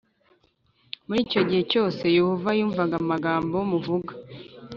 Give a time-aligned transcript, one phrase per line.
[1.05, 4.11] Muri icyo gihe cyose Yehova yumvaga amagambo muvuga